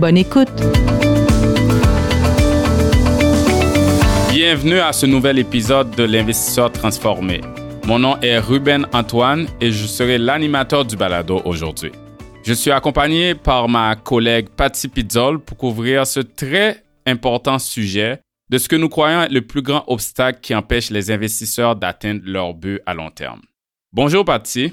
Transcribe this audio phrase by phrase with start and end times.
[0.00, 0.48] Bonne écoute!
[4.30, 7.42] Bienvenue à ce nouvel épisode de l'Investisseur transformé.
[7.86, 11.92] Mon nom est Ruben Antoine et je serai l'animateur du balado aujourd'hui.
[12.42, 18.56] Je suis accompagné par ma collègue Patty Pizzol pour couvrir ce très important sujet de
[18.56, 22.54] ce que nous croyons être le plus grand obstacle qui empêche les investisseurs d'atteindre leur
[22.54, 23.42] but à long terme.
[23.92, 24.72] Bonjour Patty.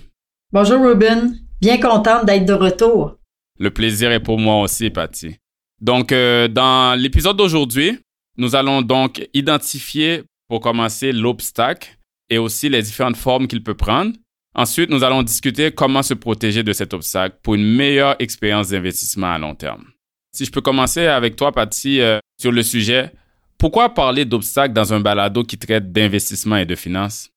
[0.53, 1.35] Bonjour Ruben.
[1.59, 3.17] Bien contente d'être de retour.
[3.59, 5.37] Le plaisir est pour moi aussi, Patty.
[5.81, 7.99] Donc, euh, dans l'épisode d'aujourd'hui,
[8.37, 11.97] nous allons donc identifier, pour commencer, l'obstacle
[12.29, 14.13] et aussi les différentes formes qu'il peut prendre.
[14.55, 19.31] Ensuite, nous allons discuter comment se protéger de cet obstacle pour une meilleure expérience d'investissement
[19.31, 19.85] à long terme.
[20.31, 23.11] Si je peux commencer avec toi, Patty, euh, sur le sujet,
[23.57, 27.29] pourquoi parler d'obstacles dans un balado qui traite d'investissement et de finances?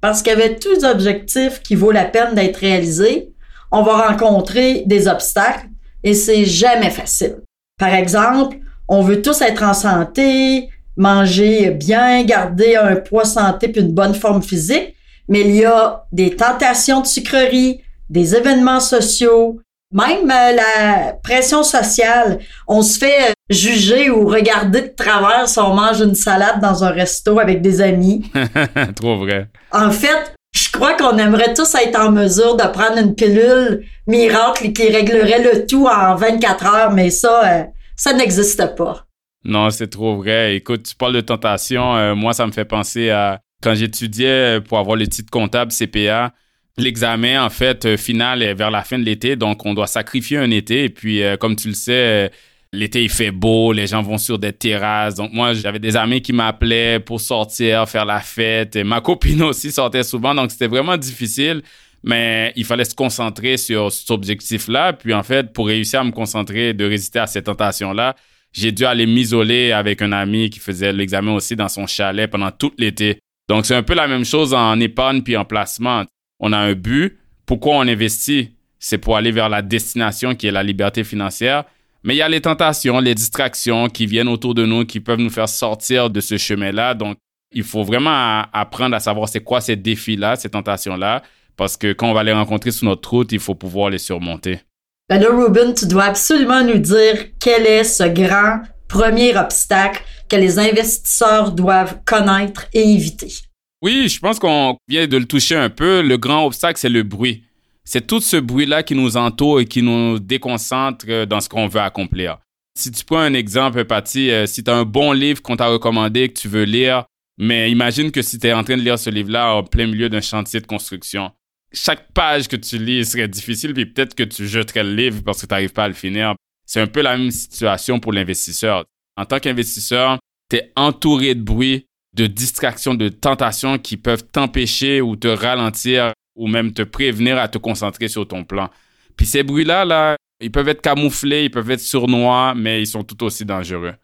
[0.00, 3.32] Parce qu'avec tous les objectifs qui vaut la peine d'être réalisés,
[3.70, 5.68] on va rencontrer des obstacles
[6.02, 7.36] et c'est jamais facile.
[7.78, 13.80] Par exemple, on veut tous être en santé, manger bien, garder un poids santé puis
[13.80, 14.94] une bonne forme physique,
[15.28, 19.60] mais il y a des tentations de sucrerie, des événements sociaux,
[19.92, 22.40] même euh, la pression sociale.
[22.66, 26.84] On se fait euh, juger ou regarder de travers si on mange une salade dans
[26.84, 28.30] un resto avec des amis.
[28.96, 29.48] Trop vrai.
[29.72, 34.72] En fait, je crois qu'on aimerait tous être en mesure de prendre une pilule miracle
[34.72, 37.64] qui réglerait le tout en 24 heures, mais ça, euh,
[37.96, 39.06] ça n'existe pas.
[39.44, 40.56] Non, c'est trop vrai.
[40.56, 42.14] Écoute, tu parles de tentation.
[42.16, 46.32] moi, ça me fait penser à quand j'étudiais pour avoir le titre comptable CPA
[46.78, 50.38] L'examen, en fait, euh, final est vers la fin de l'été, donc on doit sacrifier
[50.38, 50.84] un été.
[50.84, 52.28] Et puis, euh, comme tu le sais, euh,
[52.72, 55.14] l'été, il fait beau, les gens vont sur des terrasses.
[55.14, 58.76] Donc, moi, j'avais des amis qui m'appelaient pour sortir, faire la fête.
[58.76, 61.62] Et ma copine aussi sortait souvent, donc c'était vraiment difficile.
[62.04, 64.92] Mais il fallait se concentrer sur cet objectif-là.
[64.92, 68.14] Puis, en fait, pour réussir à me concentrer, de résister à cette tentation-là,
[68.52, 72.50] j'ai dû aller m'isoler avec un ami qui faisait l'examen aussi dans son chalet pendant
[72.50, 73.18] tout l'été.
[73.48, 76.04] Donc, c'est un peu la même chose en épargne puis en placement
[76.40, 77.18] on a un but.
[77.46, 78.50] Pourquoi on investit?
[78.78, 81.64] C'est pour aller vers la destination qui est la liberté financière.
[82.04, 85.18] Mais il y a les tentations, les distractions qui viennent autour de nous, qui peuvent
[85.18, 86.94] nous faire sortir de ce chemin-là.
[86.94, 87.16] Donc,
[87.52, 91.22] il faut vraiment apprendre à savoir c'est quoi ces défis-là, ces tentations-là,
[91.56, 94.60] parce que quand on va les rencontrer sur notre route, il faut pouvoir les surmonter.
[95.08, 100.36] Ben là, Ruben, tu dois absolument nous dire quel est ce grand premier obstacle que
[100.36, 103.32] les investisseurs doivent connaître et éviter.
[103.80, 106.02] Oui, je pense qu'on vient de le toucher un peu.
[106.02, 107.44] Le grand obstacle, c'est le bruit.
[107.90, 111.68] C'est tout ce bruit-là qui nous entoure et qui nous déconcentre euh, dans ce qu'on
[111.68, 112.36] veut accomplir.
[112.78, 115.68] Si tu prends un exemple, Patty, euh, si tu as un bon livre qu'on t'a
[115.68, 117.06] recommandé, que tu veux lire,
[117.38, 120.10] mais imagine que si tu es en train de lire ce livre-là en plein milieu
[120.10, 121.30] d'un chantier de construction,
[121.72, 125.40] chaque page que tu lis serait difficile, puis peut-être que tu jetterais le livre parce
[125.40, 126.34] que tu n'arrives pas à le finir.
[126.66, 128.84] C'est un peu la même situation pour l'investisseur.
[129.16, 130.18] En tant qu'investisseur,
[130.50, 136.12] tu es entouré de bruit, de distractions, de tentations qui peuvent t'empêcher ou te ralentir
[136.38, 138.70] ou même te prévenir à te concentrer sur ton plan.
[139.16, 143.02] Puis ces bruits-là, là, ils peuvent être camouflés, ils peuvent être sournois, mais ils sont
[143.02, 143.94] tout aussi dangereux.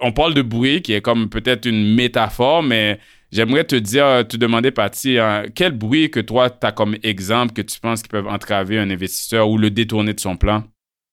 [0.00, 2.98] On parle de bruit qui est comme peut-être une métaphore, mais
[3.30, 7.52] j'aimerais te dire, te demander, Patty, hein, quel bruit que toi, tu as comme exemple
[7.52, 10.64] que tu penses qui peuvent entraver un investisseur ou le détourner de son plan?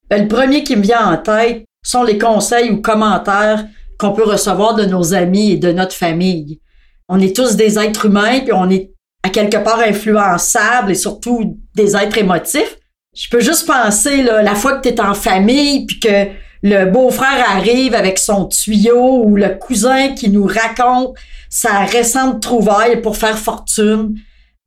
[0.10, 3.66] Ben, le premier qui me vient en tête sont les conseils ou commentaires
[4.00, 6.62] qu'on peut recevoir de nos amis et de notre famille.
[7.10, 8.92] On est tous des êtres humains, puis on est
[9.24, 12.78] à quelque part influençables et surtout des êtres émotifs.
[13.16, 16.28] Je peux juste penser là, la fois que tu es en famille, puis que
[16.62, 21.16] le beau-frère arrive avec son tuyau ou le cousin qui nous raconte
[21.50, 24.16] sa récente trouvaille pour faire fortune.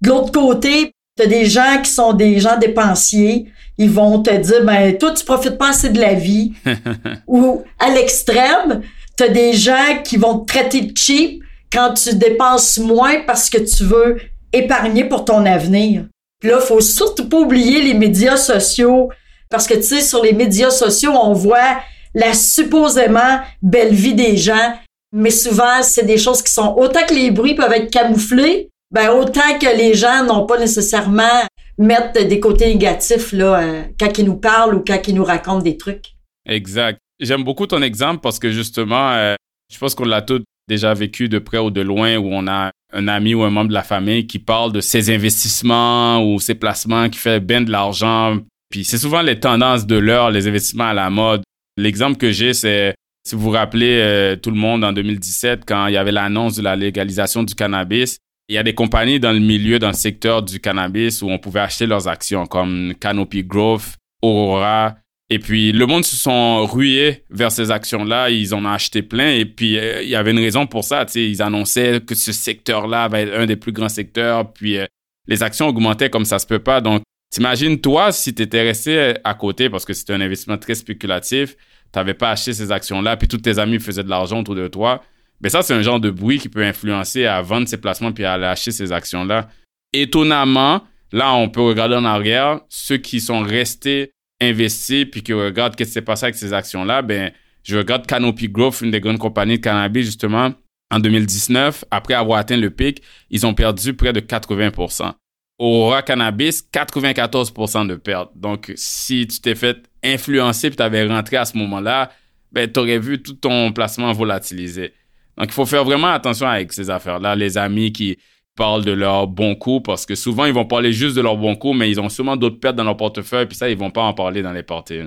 [0.01, 3.51] De l'autre côté, tu as des gens qui sont des gens dépensiers.
[3.79, 6.53] Ils vont te dire, ben, toi, tu profites pas assez de la vie.
[7.27, 8.83] ou à l'extrême,
[9.17, 13.59] T'as des gens qui vont te traiter de cheap quand tu dépenses moins parce que
[13.59, 14.19] tu veux
[14.53, 16.05] épargner pour ton avenir.
[16.41, 19.11] Puis là, faut surtout pas oublier les médias sociaux
[19.53, 21.81] parce que tu sais sur les médias sociaux, on voit
[22.15, 24.75] la supposément belle vie des gens,
[25.13, 29.11] mais souvent c'est des choses qui sont autant que les bruits peuvent être camouflés, ben
[29.11, 31.43] autant que les gens n'ont pas nécessairement
[31.79, 35.63] mettre des côtés négatifs là euh, quand ils nous parlent ou quand ils nous racontent
[35.63, 36.13] des trucs.
[36.47, 36.99] Exact.
[37.21, 39.35] J'aime beaucoup ton exemple parce que justement, euh,
[39.73, 42.71] je pense qu'on l'a tous déjà vécu de près ou de loin où on a
[42.93, 46.55] un ami ou un membre de la famille qui parle de ses investissements ou ses
[46.55, 48.39] placements, qui fait bien de l'argent.
[48.71, 51.43] Puis c'est souvent les tendances de l'heure, les investissements à la mode.
[51.77, 52.95] L'exemple que j'ai, c'est
[53.25, 56.57] si vous vous rappelez euh, tout le monde en 2017, quand il y avait l'annonce
[56.57, 58.19] de la légalisation du cannabis,
[58.49, 61.39] il y a des compagnies dans le milieu, dans le secteur du cannabis où on
[61.39, 64.97] pouvait acheter leurs actions comme Canopy Growth, Aurora.
[65.33, 68.29] Et puis, le monde se sont rués vers ces actions-là.
[68.29, 69.31] Ils en ont acheté plein.
[69.31, 71.07] Et puis, euh, il y avait une raison pour ça.
[71.07, 74.53] Tu sais, ils annonçaient que ce secteur-là va être un des plus grands secteurs.
[74.53, 74.85] Puis, euh,
[75.27, 76.83] les actions augmentaient comme ça se peut pas.
[76.83, 80.75] Donc, t'imagines, toi, si tu étais resté à côté, parce que c'était un investissement très
[80.75, 84.55] spéculatif, tu n'avais pas acheté ces actions-là, puis tous tes amis faisaient de l'argent autour
[84.55, 85.03] de toi,
[85.41, 88.27] mais ça, c'est un genre de bruit qui peut influencer à vendre ses placements puis
[88.27, 89.49] à aller acheter ces actions-là.
[89.95, 94.13] Étonnamment, là, on peut regarder en arrière, ceux qui sont restés
[94.43, 98.49] investis puis qui regardent qu'est-ce qui s'est passé avec ces actions-là, ben, je regarde Canopy
[98.49, 100.53] Growth, une des grandes compagnies de cannabis, justement,
[100.91, 105.13] en 2019, après avoir atteint le pic, ils ont perdu près de 80%
[105.59, 108.33] Aura Cannabis, 94% de perte.
[108.35, 112.11] Donc, si tu t'es fait influencer puis tu avais rentré à ce moment-là,
[112.51, 114.93] ben, tu aurais vu tout ton placement volatiliser.
[115.39, 117.37] Donc, il faut faire vraiment attention avec ces affaires-là.
[117.37, 118.19] Les amis qui
[118.57, 121.57] parlent de leurs bons coups, parce que souvent, ils vont parler juste de leurs bons
[121.57, 124.03] coups, mais ils ont sûrement d'autres pertes dans leur portefeuille, puis ça, ils vont pas
[124.03, 125.01] en parler dans les parties.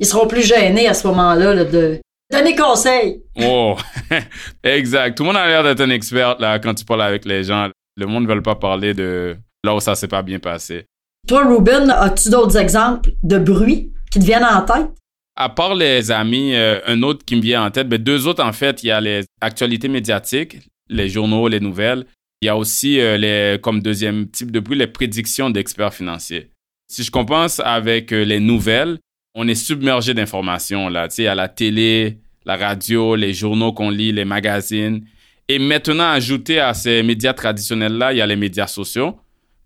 [0.00, 2.00] Ils seront plus gênés à ce moment-là de
[2.32, 3.22] donner conseil.
[3.42, 3.76] Oh,
[4.64, 5.16] exact.
[5.16, 7.68] Tout le monde a l'air d'être un expert là, quand tu parles avec les gens.
[7.96, 10.86] Le monde ne veut pas parler de là où ça s'est pas bien passé.
[11.28, 14.90] Toi, Ruben, as-tu d'autres exemples de bruit qui te viennent en tête?
[15.36, 18.26] À part les amis, euh, un autre qui me vient en tête, mais ben, deux
[18.26, 20.58] autres en fait, il y a les actualités médiatiques,
[20.88, 22.06] les journaux, les nouvelles.
[22.42, 26.50] Il y a aussi euh, les, comme deuxième type de bruit, les prédictions d'experts financiers.
[26.88, 28.98] Si je compense avec euh, les nouvelles,
[29.36, 33.90] on est submergé d'informations là, tu sais, à la télé, la radio, les journaux qu'on
[33.90, 35.06] lit, les magazines.
[35.48, 39.16] Et maintenant, ajouté à ces médias traditionnels-là, il y a les médias sociaux.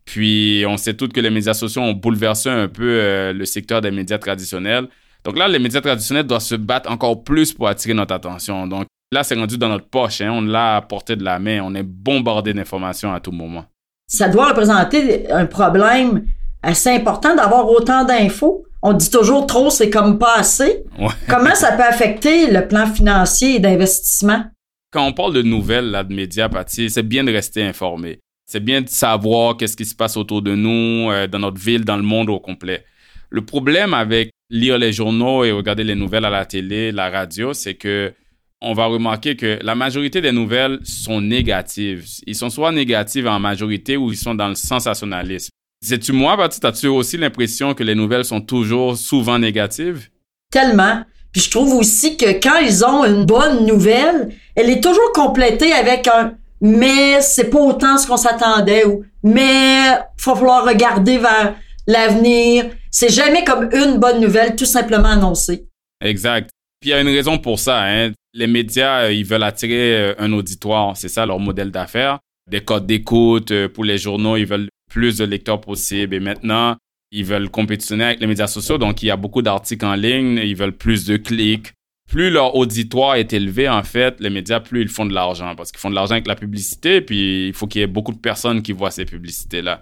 [0.05, 3.90] Puis, on sait tous que les médias sociaux ont bouleversé un peu le secteur des
[3.90, 4.87] médias traditionnels.
[5.25, 8.67] Donc là, les médias traditionnels doivent se battre encore plus pour attirer notre attention.
[8.67, 10.20] Donc là, c'est rendu dans notre poche.
[10.20, 10.31] Hein.
[10.32, 11.61] On l'a à portée de la main.
[11.62, 13.64] On est bombardé d'informations à tout moment.
[14.08, 16.26] Ça doit représenter un problème
[16.62, 18.64] assez important d'avoir autant d'infos.
[18.82, 20.85] On dit toujours trop, c'est comme pas assez.
[21.29, 24.44] Comment ça peut affecter le plan financier et d'investissement?
[24.93, 28.20] Quand on parle de nouvelles, là, de médias, c'est bien de rester informé.
[28.49, 31.85] C'est bien de savoir qu'est-ce qui se passe autour de nous, euh, dans notre ville,
[31.85, 32.85] dans le monde au complet.
[33.29, 37.52] Le problème avec lire les journaux et regarder les nouvelles à la télé, la radio,
[37.55, 38.12] c'est que
[38.61, 42.06] on va remarquer que la majorité des nouvelles sont négatives.
[42.26, 45.50] Ils sont soit négatives en majorité ou ils sont dans le sensationnalisme.
[45.82, 50.08] C'est-tu moi, Baptiste, as-tu aussi l'impression que les nouvelles sont toujours souvent négatives?
[50.50, 51.03] Tellement.
[51.32, 55.73] Puis je trouve aussi que quand ils ont une bonne nouvelle, elle est toujours complétée
[55.73, 61.19] avec un mais c'est pas autant ce qu'on s'attendait ou mais il va falloir regarder
[61.19, 61.55] vers
[61.87, 62.70] l'avenir.
[62.91, 65.67] C'est jamais comme une bonne nouvelle tout simplement annoncée.
[66.02, 66.49] Exact.
[66.81, 67.82] Puis il y a une raison pour ça.
[67.82, 68.12] Hein.
[68.37, 70.94] Les médias, euh, ils veulent attirer euh, un auditoire.
[70.94, 72.19] C'est ça leur modèle d'affaires.
[72.50, 76.15] Des codes d'écoute euh, pour les journaux, ils veulent plus de lecteurs possible.
[76.15, 76.77] Et maintenant,
[77.11, 78.76] ils veulent compétitionner avec les médias sociaux.
[78.76, 80.38] Donc, il y a beaucoup d'articles en ligne.
[80.45, 81.73] Ils veulent plus de clics.
[82.11, 85.57] Plus leur auditoire est élevé, en fait, les médias, plus ils font de l'argent.
[85.57, 87.00] Parce qu'ils font de l'argent avec la publicité.
[87.00, 89.81] Puis, il faut qu'il y ait beaucoup de personnes qui voient ces publicités-là.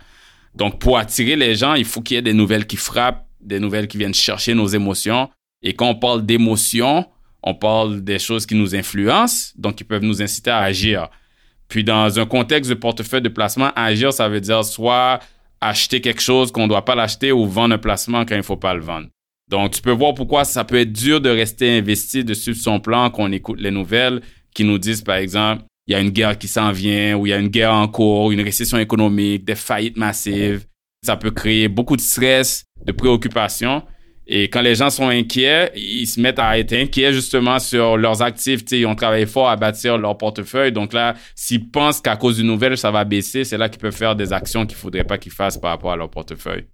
[0.54, 3.58] Donc, pour attirer les gens, il faut qu'il y ait des nouvelles qui frappent, des
[3.58, 5.28] nouvelles qui viennent chercher nos émotions.
[5.61, 7.06] Et quand on parle d'émotions,
[7.44, 11.08] on parle des choses qui nous influencent, donc qui peuvent nous inciter à agir.
[11.68, 15.20] Puis, dans un contexte de portefeuille de placement, agir, ça veut dire soit
[15.60, 18.42] acheter quelque chose qu'on ne doit pas l'acheter ou vendre un placement quand il ne
[18.42, 19.08] faut pas le vendre.
[19.50, 22.80] Donc, tu peux voir pourquoi ça peut être dur de rester investi, de suivre son
[22.80, 24.22] plan, qu'on écoute les nouvelles
[24.54, 27.30] qui nous disent, par exemple, il y a une guerre qui s'en vient, ou il
[27.30, 30.64] y a une guerre en cours, une récession économique, des faillites massives.
[31.04, 33.82] Ça peut créer beaucoup de stress, de préoccupation.
[34.26, 38.22] Et quand les gens sont inquiets, ils se mettent à être inquiets justement sur leurs
[38.22, 38.62] actifs.
[38.70, 40.72] ils ont travaillé fort à bâtir leur portefeuille.
[40.72, 43.94] Donc là, s'ils pensent qu'à cause d'une nouvelle, ça va baisser, c'est là qu'ils peuvent
[43.94, 46.64] faire des actions qu'il ne faudrait pas qu'ils fassent par rapport à leur portefeuille.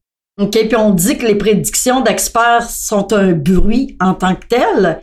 [0.41, 5.03] OK, puis on dit que les prédictions d'experts sont un bruit en tant que tel.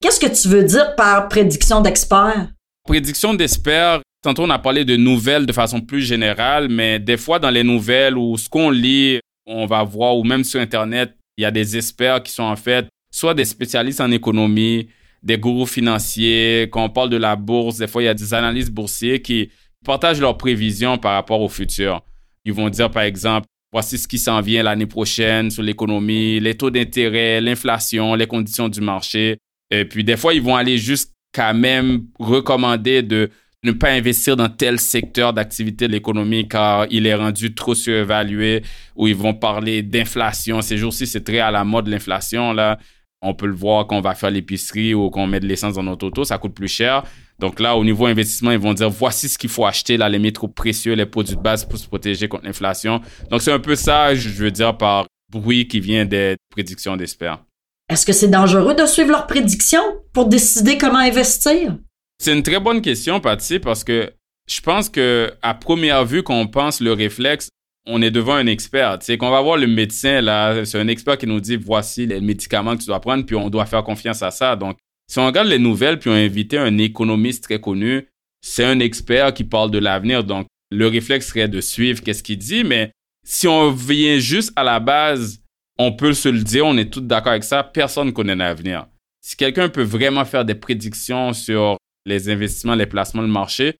[0.00, 2.48] Qu'est-ce que tu veux dire par prédiction d'experts?
[2.88, 7.38] prédiction d'experts, tantôt on a parlé de nouvelles de façon plus générale, mais des fois
[7.38, 11.42] dans les nouvelles ou ce qu'on lit, on va voir, ou même sur Internet, il
[11.42, 14.88] y a des experts qui sont en fait soit des spécialistes en économie,
[15.22, 16.68] des gourous financiers.
[16.70, 19.50] Quand on parle de la bourse, des fois, il y a des analystes boursiers qui
[19.84, 22.02] partagent leurs prévisions par rapport au futur.
[22.44, 26.56] Ils vont dire, par exemple, voici ce qui s'en vient l'année prochaine sur l'économie, les
[26.56, 29.38] taux d'intérêt, l'inflation, les conditions du marché.
[29.70, 33.30] Et puis, des fois, ils vont aller jusqu'à même recommander de
[33.64, 38.62] ne pas investir dans tel secteur d'activité de l'économie car il est rendu trop surévalué
[38.94, 40.62] ou ils vont parler d'inflation.
[40.62, 42.78] Ces jours-ci, c'est très à la mode l'inflation, là.
[43.20, 45.82] On peut le voir quand on va faire l'épicerie ou qu'on met de l'essence dans
[45.82, 47.02] notre auto, ça coûte plus cher.
[47.40, 50.20] Donc là, au niveau investissement, ils vont dire voici ce qu'il faut acheter, là, les
[50.20, 53.00] métaux précieux, les produits de base pour se protéger contre l'inflation.
[53.28, 57.42] Donc c'est un peu ça, je veux dire, par bruit qui vient des prédictions d'experts.
[57.90, 61.76] Est-ce que c'est dangereux de suivre leurs prédictions pour décider comment investir?
[62.18, 64.12] C'est une très bonne question, Patsy, parce que
[64.48, 67.48] je pense que à première vue, quand on pense le réflexe,
[67.86, 68.98] on est devant un expert.
[69.00, 72.20] C'est qu'on va voir le médecin, là, c'est un expert qui nous dit voici les
[72.20, 74.56] médicaments que tu dois prendre, puis on doit faire confiance à ça.
[74.56, 74.76] Donc,
[75.10, 78.06] si on regarde les nouvelles, puis on a invité un économiste très connu,
[78.42, 80.24] c'est un expert qui parle de l'avenir.
[80.24, 82.90] Donc, le réflexe serait de suivre qu'est-ce qu'il dit, mais
[83.24, 85.40] si on vient juste à la base,
[85.78, 88.86] on peut se le dire, on est tous d'accord avec ça, personne ne connaît l'avenir.
[89.22, 91.77] Si quelqu'un peut vraiment faire des prédictions sur
[92.08, 93.76] les investissements, les placements, le marché,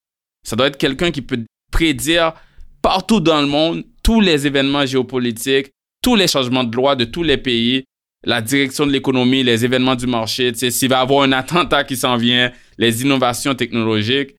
[0.47, 2.33] ça doit être quelqu'un qui peut prédire
[2.81, 5.71] partout dans le monde tous les événements géopolitiques,
[6.01, 7.83] tous les changements de loi de tous les pays,
[8.25, 11.95] la direction de l'économie, les événements du marché, s'il va y avoir un attentat qui
[11.95, 14.35] s'en vient, les innovations technologiques.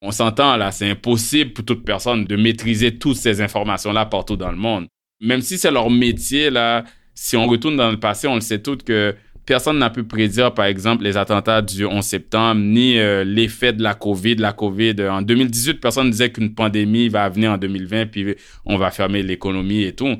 [0.00, 4.50] On s'entend là, c'est impossible pour toute personne de maîtriser toutes ces informations-là partout dans
[4.50, 4.86] le monde.
[5.20, 6.84] Même si c'est leur métier, là,
[7.14, 9.14] si on retourne dans le passé, on le sait toutes que
[9.46, 13.82] personne n'a pu prédire, par exemple, les attentats du 11 septembre, ni euh, l'effet de
[13.82, 14.36] la COVID.
[14.36, 18.34] La COVID, en 2018, personne ne disait qu'une pandémie va venir en 2020, puis
[18.64, 20.16] on va fermer l'économie et tout.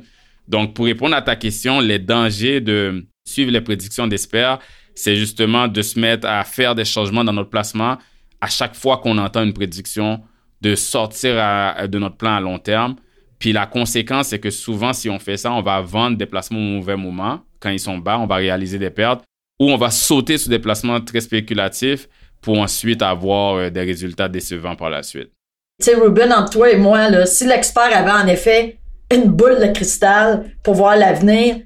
[0.48, 4.58] Donc, pour répondre à ta question, les dangers de suivre les prédictions d'experts,
[4.94, 7.98] c'est justement de se mettre à faire des changements dans notre placement
[8.40, 10.20] à chaque fois qu'on entend une prédiction,
[10.60, 11.34] de sortir
[11.88, 12.96] de notre plan à long terme.
[13.38, 16.58] Puis la conséquence, c'est que souvent, si on fait ça, on va vendre des placements
[16.58, 17.40] au mauvais moment.
[17.64, 19.24] Quand ils sont bas, on va réaliser des pertes.
[19.58, 22.08] Ou on va sauter sur des placements très spéculatifs
[22.42, 25.30] pour ensuite avoir euh, des résultats décevants par la suite.
[25.80, 28.76] Tu sais, Ruben, entre toi et moi, là, si l'expert avait en effet
[29.10, 31.56] une boule de cristal pour voir l'avenir,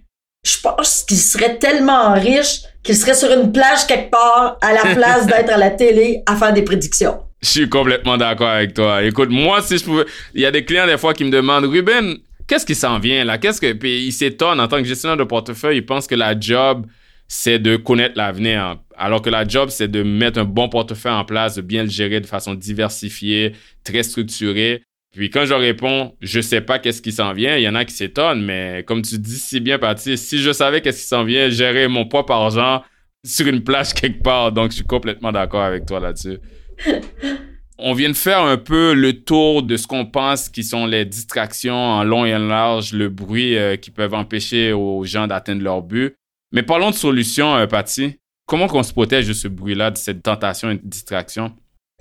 [0.47, 4.95] je pense qu'il serait tellement riche qu'il serait sur une plage quelque part à la
[4.95, 7.19] place d'être à la télé à faire des prédictions.
[7.43, 9.03] Je suis complètement d'accord avec toi.
[9.03, 11.65] Écoute, moi, si je pouvais, il y a des clients des fois qui me demandent,
[11.65, 13.39] Ruben, qu'est-ce qui s'en vient là?
[13.39, 16.39] Qu'est-ce que, puis ils s'étonnent en tant que gestionnaire de portefeuille, ils pensent que la
[16.39, 16.87] job,
[17.29, 18.79] c'est de connaître l'avenir.
[18.97, 21.91] Alors que la job, c'est de mettre un bon portefeuille en place, de bien le
[21.91, 23.53] gérer de façon diversifiée,
[23.85, 24.83] très structurée.
[25.15, 27.85] Puis quand je réponds, je sais pas qu'est-ce qui s'en vient, il y en a
[27.85, 31.25] qui s'étonnent, mais comme tu dis si bien, Paty, si je savais qu'est-ce qui s'en
[31.25, 32.83] vient, gérer mon propre argent
[33.25, 34.53] sur une plage quelque part.
[34.53, 36.39] Donc, je suis complètement d'accord avec toi là-dessus.
[37.81, 41.05] On vient de faire un peu le tour de ce qu'on pense qui sont les
[41.05, 45.63] distractions en long et en large, le bruit euh, qui peuvent empêcher aux gens d'atteindre
[45.63, 46.17] leur but.
[46.53, 48.19] Mais parlons de solutions, euh, Patty.
[48.47, 51.53] Comment qu'on se protège de ce bruit-là, de cette tentation et de distraction?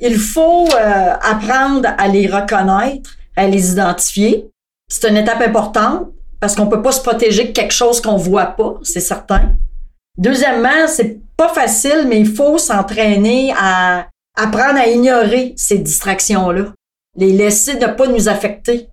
[0.01, 4.45] Il faut euh, apprendre à les reconnaître, à les identifier.
[4.89, 6.07] C'est une étape importante
[6.39, 9.55] parce qu'on peut pas se protéger de quelque chose qu'on voit pas, c'est certain.
[10.17, 14.07] Deuxièmement, c'est pas facile, mais il faut s'entraîner à
[14.37, 16.73] apprendre à ignorer ces distractions-là,
[17.17, 18.87] les laisser ne pas nous affecter.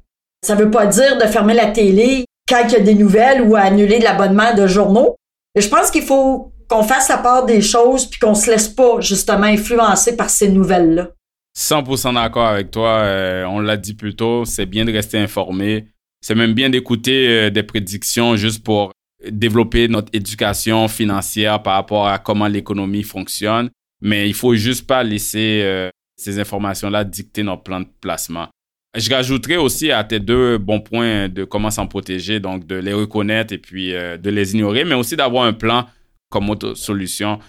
[0.44, 3.54] Ça veut pas dire de fermer la télé quand il y a des nouvelles ou
[3.54, 5.16] annuler l'abonnement de journaux.
[5.54, 8.68] Mais je pense qu'il faut qu'on fasse la part des choses puis qu'on se laisse
[8.68, 11.10] pas justement influencer par ces nouvelles-là.
[11.56, 12.88] 100% d'accord avec toi.
[12.88, 15.88] Euh, on l'a dit plus tôt, c'est bien de rester informé.
[16.20, 18.92] C'est même bien d'écouter euh, des prédictions juste pour
[19.30, 23.70] développer notre éducation financière par rapport à comment l'économie fonctionne.
[24.04, 28.48] Mais il faut juste pas laisser euh, ces informations-là dicter notre plan de placement.
[28.96, 32.92] Je rajouterai aussi à tes deux bons points de comment s'en protéger, donc de les
[32.92, 35.88] reconnaître et puis de les ignorer, mais aussi d'avoir un plan
[36.30, 37.40] comme autre solution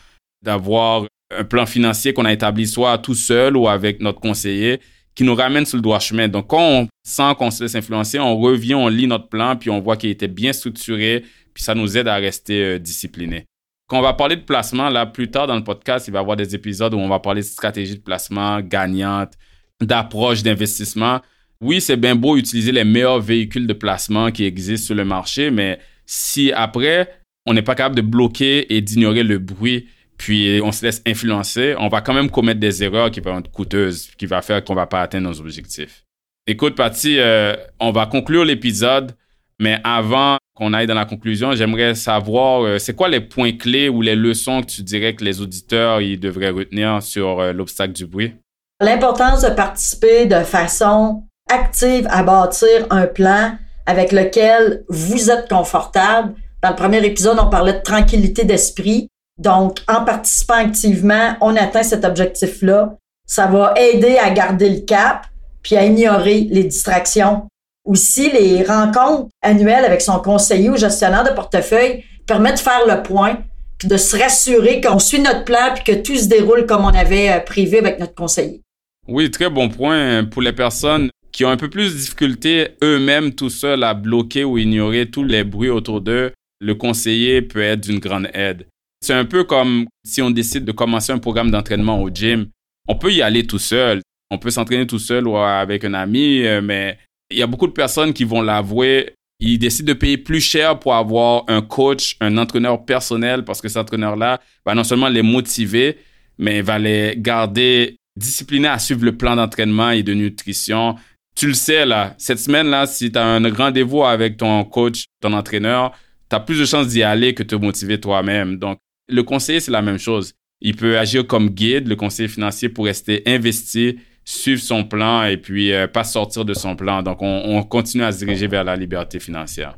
[0.46, 4.80] d'avoir un plan financier qu'on a établi soit tout seul ou avec notre conseiller
[5.16, 6.28] qui nous ramène sur le droit chemin.
[6.28, 9.70] Donc, quand on sent qu'on se laisse influencer, on revient, on lit notre plan, puis
[9.70, 13.46] on voit qu'il était bien structuré, puis ça nous aide à rester euh, discipliné.
[13.88, 16.22] Quand on va parler de placement, là, plus tard dans le podcast, il va y
[16.22, 19.34] avoir des épisodes où on va parler de stratégie de placement gagnante,
[19.80, 21.22] d'approche d'investissement.
[21.62, 25.52] Oui, c'est bien beau utiliser les meilleurs véhicules de placement qui existent sur le marché,
[25.52, 27.10] mais si après,
[27.46, 29.88] on n'est pas capable de bloquer et d'ignorer le bruit,
[30.18, 33.52] puis on se laisse influencer, on va quand même commettre des erreurs qui vont être
[33.52, 36.04] coûteuses, qui va faire qu'on va pas atteindre nos objectifs.
[36.48, 39.16] Écoute, Patty, euh, on va conclure l'épisode,
[39.60, 43.90] mais avant qu'on aille dans la conclusion, j'aimerais savoir, euh, c'est quoi les points clés
[43.90, 47.94] ou les leçons que tu dirais que les auditeurs ils devraient retenir sur euh, l'obstacle
[47.94, 48.34] du bruit?
[48.82, 56.34] L'importance de participer de façon active à bâtir un plan avec lequel vous êtes confortable
[56.66, 59.08] dans le premier épisode, on parlait de tranquillité d'esprit.
[59.38, 62.98] Donc, en participant activement, on atteint cet objectif-là.
[63.28, 65.28] Ça va aider à garder le cap,
[65.62, 67.48] puis à ignorer les distractions.
[67.86, 73.04] Aussi, les rencontres annuelles avec son conseiller ou gestionnaire de portefeuille permettent de faire le
[73.04, 73.38] point,
[73.78, 76.94] puis de se rassurer qu'on suit notre plan, puis que tout se déroule comme on
[76.94, 78.62] avait euh, prévu avec notre conseiller.
[79.08, 83.36] Oui, très bon point pour les personnes qui ont un peu plus de difficulté eux-mêmes
[83.36, 86.32] tout seuls à bloquer ou ignorer tous les bruits autour d'eux.
[86.60, 88.66] Le conseiller peut être d'une grande aide.
[89.02, 92.48] C'est un peu comme si on décide de commencer un programme d'entraînement au gym.
[92.88, 94.02] On peut y aller tout seul.
[94.32, 96.98] On peut s'entraîner tout seul ou avec un ami, euh, mais
[97.32, 99.14] il y a beaucoup de personnes qui vont l'avouer.
[99.40, 103.68] Ils décident de payer plus cher pour avoir un coach, un entraîneur personnel, parce que
[103.68, 105.98] cet entraîneur-là va non seulement les motiver,
[106.38, 110.96] mais va les garder disciplinés à suivre le plan d'entraînement et de nutrition.
[111.36, 115.34] Tu le sais, là, cette semaine-là, si tu as un rendez-vous avec ton coach, ton
[115.34, 115.92] entraîneur,
[116.30, 118.56] tu as plus de chances d'y aller que de te motiver toi-même.
[118.58, 118.78] Donc,
[119.10, 120.34] le conseiller, c'est la même chose.
[120.62, 125.38] Il peut agir comme guide, le conseiller financier, pour rester investi, suivre son plan et
[125.38, 127.04] puis euh, pas sortir de son plan.
[127.04, 129.78] Donc, on, continue à se diriger vers la liberté financière.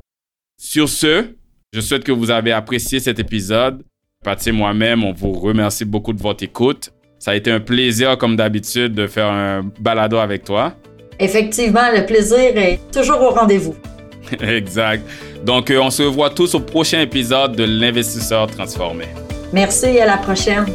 [0.59, 1.25] Sur ce,
[1.73, 3.83] je souhaite que vous avez apprécié cet épisode.
[4.23, 6.91] Patty et moi-même, on vous remercie beaucoup de votre écoute.
[7.19, 10.75] Ça a été un plaisir, comme d'habitude, de faire un balado avec toi.
[11.19, 13.75] Effectivement, le plaisir est toujours au rendez-vous.
[14.41, 15.03] exact.
[15.43, 19.05] Donc, euh, on se revoit tous au prochain épisode de l'Investisseur transformé.
[19.53, 20.65] Merci et à la prochaine.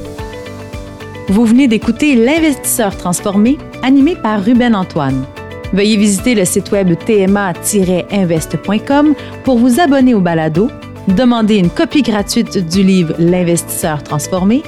[1.29, 5.25] Vous venez d'écouter L'Investisseur transformé, animé par Ruben Antoine.
[5.73, 9.15] Veuillez visiter le site web tma-invest.com
[9.45, 10.69] pour vous abonner au balado,
[11.09, 14.63] demander une copie gratuite du livre L'Investisseur transformé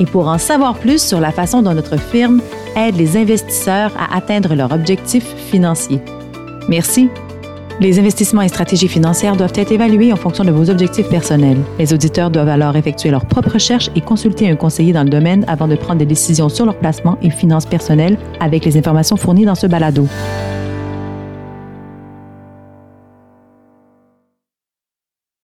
[0.00, 2.42] et pour en savoir plus sur la façon dont notre firme
[2.76, 6.00] aide les investisseurs à atteindre leurs objectifs financiers.
[6.68, 7.08] Merci.
[7.80, 11.56] Les investissements et stratégies financières doivent être évalués en fonction de vos objectifs personnels.
[11.78, 15.46] Les auditeurs doivent alors effectuer leurs propres recherches et consulter un conseiller dans le domaine
[15.48, 19.46] avant de prendre des décisions sur leur placement et finances personnelles avec les informations fournies
[19.46, 20.06] dans ce balado.